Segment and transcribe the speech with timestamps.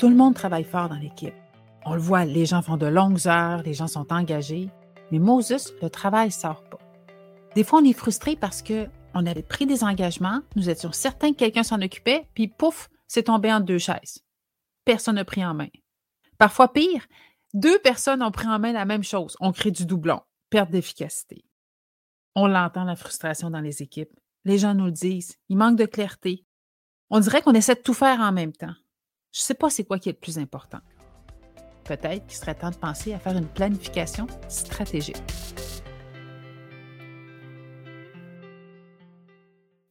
[0.00, 1.34] Tout le monde travaille fort dans l'équipe.
[1.84, 4.70] On le voit, les gens font de longues heures, les gens sont engagés.
[5.12, 6.78] Mais Moses, le travail sort pas.
[7.54, 11.32] Des fois, on est frustré parce que on avait pris des engagements, nous étions certains
[11.32, 14.24] que quelqu'un s'en occupait, puis pouf, c'est tombé en deux chaises.
[14.86, 15.68] Personne n'a pris en main.
[16.38, 17.06] Parfois pire,
[17.52, 19.36] deux personnes ont pris en main la même chose.
[19.38, 21.44] On crée du doublon, perte d'efficacité.
[22.34, 24.18] On l'entend, la frustration dans les équipes.
[24.46, 25.36] Les gens nous le disent.
[25.50, 26.46] Il manque de clarté.
[27.10, 28.72] On dirait qu'on essaie de tout faire en même temps.
[29.32, 30.80] Je ne sais pas c'est quoi qui est le plus important.
[31.84, 35.16] Peut-être qu'il serait temps de penser à faire une planification stratégique.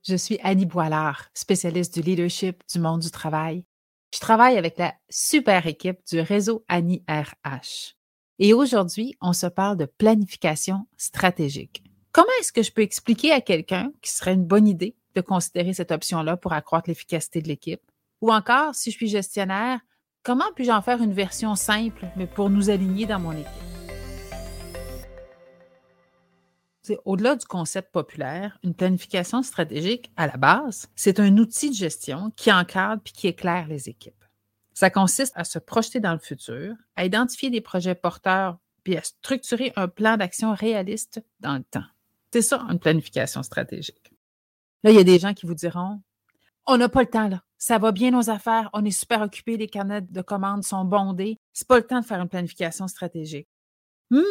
[0.06, 3.64] Je suis Annie Boilard, spécialiste du leadership du monde du travail.
[4.14, 7.96] Je travaille avec la super équipe du réseau Annie RH.
[8.40, 11.84] Et aujourd'hui, on se parle de planification stratégique.
[12.12, 15.74] Comment est-ce que je peux expliquer à quelqu'un qui serait une bonne idée de considérer
[15.74, 17.89] cette option-là pour accroître l'efficacité de l'équipe?
[18.22, 19.80] Ou encore, si je suis gestionnaire,
[20.24, 23.48] comment puis-je en faire une version simple, mais pour nous aligner dans mon équipe?
[27.06, 32.32] Au-delà du concept populaire, une planification stratégique, à la base, c'est un outil de gestion
[32.36, 34.26] qui encadre puis qui éclaire les équipes.
[34.74, 39.04] Ça consiste à se projeter dans le futur, à identifier des projets porteurs puis à
[39.04, 41.86] structurer un plan d'action réaliste dans le temps.
[42.34, 44.12] C'est ça, une planification stratégique.
[44.84, 46.02] Là, il y a des gens qui vous diront
[46.72, 47.42] On n'a pas le temps, là.
[47.58, 51.40] Ça va bien nos affaires, on est super occupés, les carnets de commandes sont bondés.
[51.52, 53.48] C'est pas le temps de faire une planification stratégique.
[54.12, 54.22] Hmm.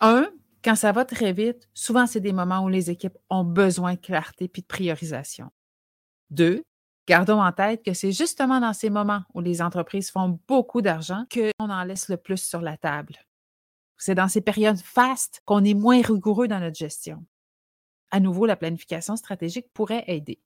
[0.00, 0.30] Un,
[0.64, 4.00] quand ça va très vite, souvent c'est des moments où les équipes ont besoin de
[4.00, 5.50] clarté puis de priorisation.
[6.30, 6.62] Deux,
[7.06, 11.26] gardons en tête que c'est justement dans ces moments où les entreprises font beaucoup d'argent
[11.30, 13.16] qu'on en laisse le plus sur la table.
[13.98, 17.26] C'est dans ces périodes fastes qu'on est moins rigoureux dans notre gestion.
[18.10, 20.40] À nouveau, la planification stratégique pourrait aider.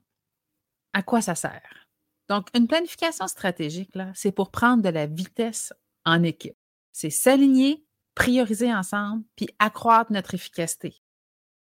[0.94, 1.88] À quoi ça sert?
[2.30, 5.74] Donc, une planification stratégique, là, c'est pour prendre de la vitesse
[6.06, 6.56] en équipe.
[6.92, 11.02] C'est s'aligner, prioriser ensemble, puis accroître notre efficacité.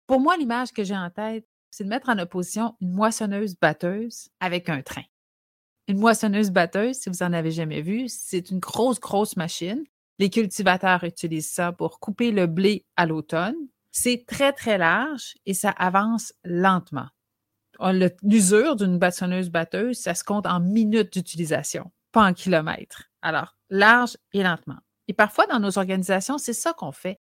[0.07, 4.29] Pour moi, l'image que j'ai en tête, c'est de mettre en opposition une moissonneuse batteuse
[4.39, 5.03] avec un train.
[5.89, 9.83] Une moissonneuse batteuse, si vous en avez jamais vu, c'est une grosse, grosse machine
[10.17, 13.55] les cultivateurs utilisent ça pour couper le blé à l'automne.
[13.91, 17.07] C'est très, très large et ça avance lentement.
[18.23, 23.03] L'usure d'une bâtonneuse-batteuse, ça se compte en minutes d'utilisation, pas en kilomètres.
[23.21, 24.77] Alors, large et lentement.
[25.07, 27.19] Et parfois, dans nos organisations, c'est ça qu'on fait.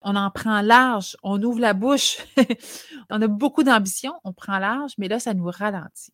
[0.00, 2.18] On en prend large, on ouvre la bouche,
[3.10, 6.12] on a beaucoup d'ambition, on prend large, mais là, ça nous ralentit.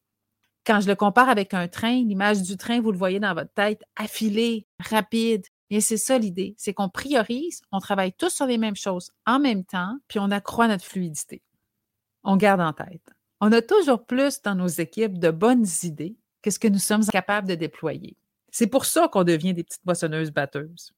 [0.66, 3.52] Quand je le compare avec un train, l'image du train, vous le voyez dans votre
[3.52, 8.56] tête, affilé, rapide, et c'est ça l'idée, c'est qu'on priorise, on travaille tous sur les
[8.56, 11.42] mêmes choses en même temps, puis on accroît notre fluidité.
[12.22, 13.10] On garde en tête.
[13.46, 17.04] On a toujours plus dans nos équipes de bonnes idées que ce que nous sommes
[17.04, 18.16] capables de déployer.
[18.50, 20.94] C'est pour ça qu'on devient des petites boissonneuses batteuses.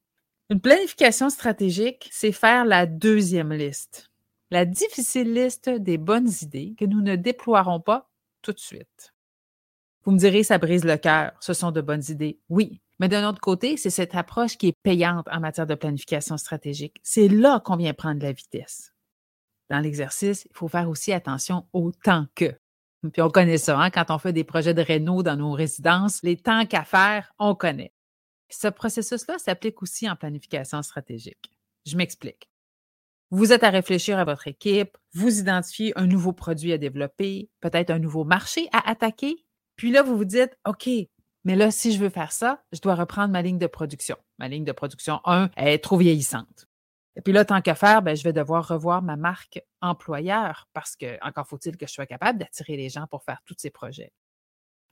[0.48, 4.12] Une planification stratégique, c'est faire la deuxième liste,
[4.52, 8.08] la difficile liste des bonnes idées que nous ne déploierons pas
[8.42, 9.12] tout de suite.
[10.04, 12.38] Vous me direz, ça brise le cœur, ce sont de bonnes idées.
[12.48, 16.36] Oui, mais d'un autre côté, c'est cette approche qui est payante en matière de planification
[16.36, 17.00] stratégique.
[17.02, 18.92] C'est là qu'on vient prendre la vitesse.
[19.70, 22.54] Dans l'exercice, il faut faire aussi attention au temps que.
[23.12, 26.22] Puis on connaît ça, hein, quand on fait des projets de réno dans nos résidences,
[26.22, 27.92] les temps qu'à faire, on connaît.
[28.48, 31.52] Ce processus-là s'applique aussi en planification stratégique.
[31.84, 32.48] Je m'explique.
[33.30, 37.90] Vous êtes à réfléchir à votre équipe, vous identifiez un nouveau produit à développer, peut-être
[37.90, 39.44] un nouveau marché à attaquer,
[39.74, 40.88] puis là, vous vous dites, OK,
[41.44, 44.16] mais là, si je veux faire ça, je dois reprendre ma ligne de production.
[44.38, 46.65] Ma ligne de production 1 est trop vieillissante.
[47.16, 50.96] Et puis là, tant qu'à faire, ben, je vais devoir revoir ma marque employeur parce
[50.96, 54.12] que encore faut-il que je sois capable d'attirer les gens pour faire tous ces projets.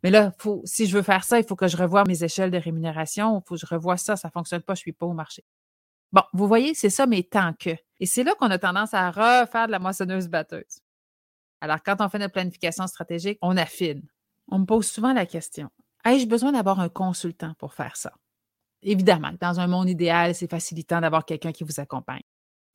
[0.03, 2.51] Mais là, faut, si je veux faire ça, il faut que je revoie mes échelles
[2.51, 4.93] de rémunération, il faut que je revoie ça, ça ne fonctionne pas, je ne suis
[4.93, 5.45] pas au marché.
[6.13, 7.71] Bon, vous voyez, c'est ça, mais tant que.
[8.01, 10.81] Et c'est là qu'on a tendance à refaire de la moissonneuse batteuse.
[11.61, 14.03] Alors, quand on fait notre planification stratégique, on affine.
[14.49, 15.71] On me pose souvent la question
[16.05, 18.13] Ai-je besoin d'avoir un consultant pour faire ça?
[18.85, 22.23] Évidemment, dans un monde idéal, c'est facilitant d'avoir quelqu'un qui vous accompagne.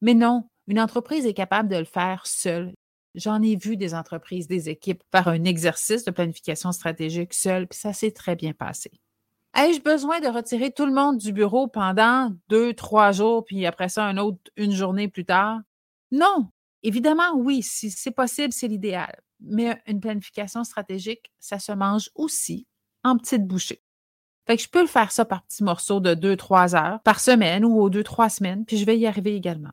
[0.01, 2.73] Mais non, une entreprise est capable de le faire seule.
[3.15, 7.79] J'en ai vu des entreprises, des équipes faire un exercice de planification stratégique seule, puis
[7.79, 8.91] ça s'est très bien passé.
[9.55, 13.89] Ai-je besoin de retirer tout le monde du bureau pendant deux, trois jours, puis après
[13.89, 15.59] ça, un autre, une journée plus tard?
[16.11, 16.49] Non.
[16.81, 19.21] Évidemment, oui, si c'est possible, c'est l'idéal.
[19.41, 22.67] Mais une planification stratégique, ça se mange aussi
[23.03, 23.81] en petites bouchées.
[24.49, 27.63] Fait que je peux le faire ça par petits morceaux de 2-3 heures par semaine
[27.63, 29.69] ou aux 2-3 semaines, puis je vais y arriver également.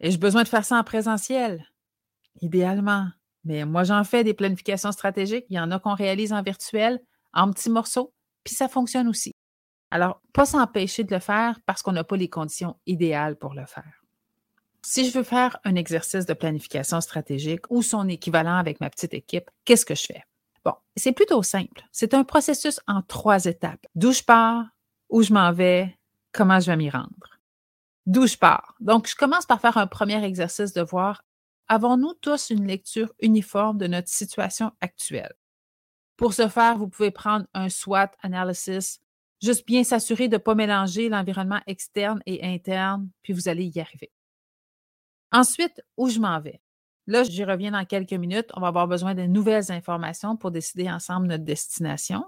[0.00, 1.64] Et j'ai besoin de faire ça en présentiel?
[2.40, 3.06] Idéalement.
[3.44, 5.44] Mais moi, j'en fais des planifications stratégiques.
[5.48, 6.98] Il y en a qu'on réalise en virtuel,
[7.32, 9.30] en petits morceaux, puis ça fonctionne aussi.
[9.92, 13.64] Alors, pas s'empêcher de le faire parce qu'on n'a pas les conditions idéales pour le
[13.64, 14.02] faire.
[14.82, 19.14] Si je veux faire un exercice de planification stratégique ou son équivalent avec ma petite
[19.14, 20.24] équipe, qu'est-ce que je fais?
[20.96, 21.82] C'est plutôt simple.
[21.92, 23.86] C'est un processus en trois étapes.
[23.94, 24.66] D'où je pars,
[25.08, 25.98] où je m'en vais,
[26.32, 27.38] comment je vais m'y rendre.
[28.06, 28.74] D'où je pars.
[28.80, 31.24] Donc, je commence par faire un premier exercice de voir,
[31.68, 35.34] avons-nous tous une lecture uniforme de notre situation actuelle?
[36.16, 39.00] Pour ce faire, vous pouvez prendre un SWOT analysis,
[39.40, 43.80] juste bien s'assurer de ne pas mélanger l'environnement externe et interne, puis vous allez y
[43.80, 44.10] arriver.
[45.30, 46.60] Ensuite, où je m'en vais?
[47.08, 48.50] Là, j'y reviens dans quelques minutes.
[48.54, 52.22] On va avoir besoin de nouvelles informations pour décider ensemble notre destination.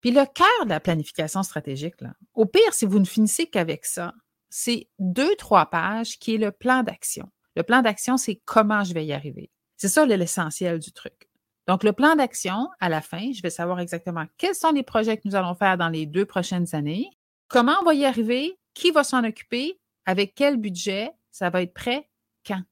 [0.00, 3.84] Puis le cœur de la planification stratégique, là, au pire, si vous ne finissez qu'avec
[3.84, 4.14] ça,
[4.48, 7.28] c'est deux, trois pages qui est le plan d'action.
[7.56, 9.50] Le plan d'action, c'est comment je vais y arriver.
[9.76, 11.28] C'est ça l'essentiel du truc.
[11.66, 15.16] Donc, le plan d'action, à la fin, je vais savoir exactement quels sont les projets
[15.16, 17.10] que nous allons faire dans les deux prochaines années,
[17.48, 21.74] comment on va y arriver, qui va s'en occuper, avec quel budget, ça va être
[21.74, 22.08] prêt,
[22.46, 22.62] quand.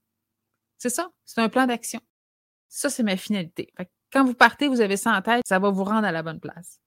[0.83, 2.01] C'est ça, c'est un plan d'action.
[2.69, 3.73] Ça, c'est ma finalité.
[4.13, 6.41] quand vous partez, vous avez ça en tête, ça va vous rendre à la bonne
[6.41, 6.81] place.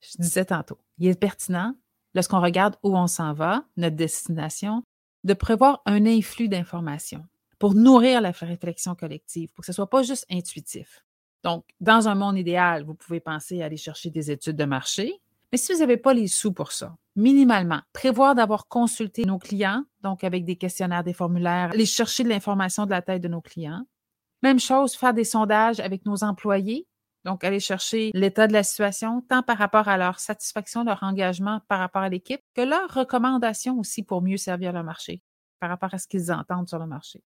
[0.00, 1.74] Je disais tantôt, il est pertinent,
[2.14, 4.82] lorsqu'on regarde où on s'en va, notre destination,
[5.24, 7.26] de prévoir un influx d'informations
[7.58, 11.04] pour nourrir la réflexion collective, pour que ce ne soit pas juste intuitif.
[11.44, 15.20] Donc, dans un monde idéal, vous pouvez penser à aller chercher des études de marché,
[15.52, 19.82] mais si vous n'avez pas les sous pour ça, minimalement, prévoir d'avoir consulté nos clients,
[20.02, 23.40] donc avec des questionnaires, des formulaires, aller chercher de l'information de la tête de nos
[23.40, 23.84] clients.
[24.42, 26.86] Même chose, faire des sondages avec nos employés,
[27.24, 31.60] donc aller chercher l'état de la situation, tant par rapport à leur satisfaction, leur engagement
[31.68, 35.22] par rapport à l'équipe, que leurs recommandations aussi pour mieux servir le marché,
[35.58, 37.22] par rapport à ce qu'ils entendent sur le marché.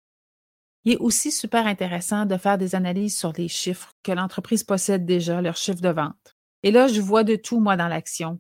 [0.84, 5.05] Il est aussi super intéressant de faire des analyses sur les chiffres que l'entreprise possède
[5.05, 6.37] déjà, leurs chiffres de vente.
[6.62, 8.38] Et là, je vois de tout, moi, dans l'action.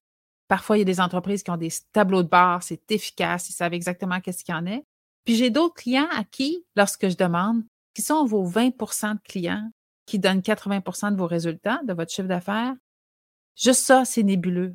[0.48, 3.52] Parfois, il y a des entreprises qui ont des tableaux de bord, c'est efficace, ils
[3.52, 4.84] savent exactement qu'est-ce qu'il y en est.
[5.24, 7.62] Puis j'ai d'autres clients à qui, lorsque je demande,
[7.94, 9.70] qui sont vos 20% de clients
[10.06, 12.74] qui donnent 80% de vos résultats, de votre chiffre d'affaires,
[13.54, 14.74] juste ça, c'est nébuleux.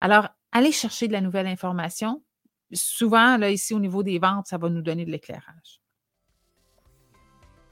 [0.00, 2.22] Alors, allez chercher de la nouvelle information.
[2.72, 5.80] Souvent, là, ici, au niveau des ventes, ça va nous donner de l'éclairage.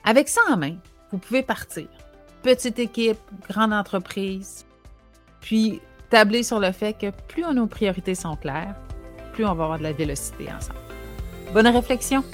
[0.02, 0.76] Avec ça en main,
[1.12, 1.88] vous pouvez partir.
[2.42, 4.66] Petite équipe, grande entreprise,
[5.40, 8.74] puis tabler sur le fait que plus nos priorités sont claires,
[9.32, 10.78] plus on va avoir de la vélocité ensemble.
[11.52, 12.24] Bonne réflexion!